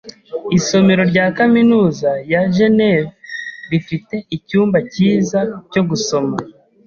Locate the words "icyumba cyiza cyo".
4.35-5.81